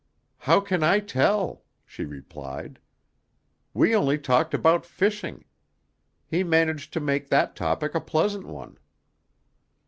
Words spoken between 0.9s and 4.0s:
tell?" she replied. "We